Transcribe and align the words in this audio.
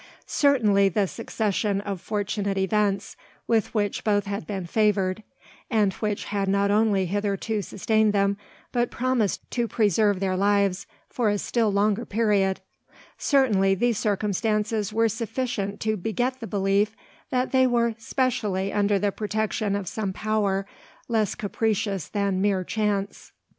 Certainly, 0.25 0.89
the 0.89 1.05
succession 1.05 1.79
of 1.81 2.01
fortunate 2.01 2.57
events 2.57 3.15
with 3.45 3.71
which 3.75 4.03
both 4.03 4.25
had 4.25 4.47
been 4.47 4.65
favoured, 4.65 5.21
and 5.69 5.93
which 5.93 6.23
had 6.23 6.47
not 6.47 6.71
only 6.71 7.05
hitherto 7.05 7.61
sustained 7.61 8.11
them, 8.11 8.35
but 8.71 8.89
promised 8.89 9.41
to 9.51 9.67
preserve 9.67 10.19
their 10.19 10.35
lives 10.35 10.87
for 11.07 11.29
a 11.29 11.37
still 11.37 11.71
longer 11.71 12.03
period, 12.03 12.61
certainly, 13.19 13.75
these 13.75 13.99
circumstances 13.99 14.91
were 14.91 15.07
sufficient 15.07 15.79
to 15.81 15.95
beget 15.95 16.39
the 16.39 16.47
belief 16.47 16.95
that 17.29 17.51
they 17.51 17.67
were 17.67 17.93
specially 17.99 18.73
under 18.73 18.97
the 18.97 19.11
protection 19.11 19.75
of 19.75 19.87
some 19.87 20.11
power 20.13 20.65
less 21.09 21.35
capricious 21.35 22.07
than 22.07 22.41
mere 22.41 22.63
chance. 22.63 23.33